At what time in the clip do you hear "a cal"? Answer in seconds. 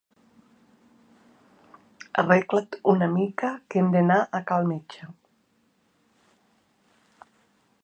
4.23-4.67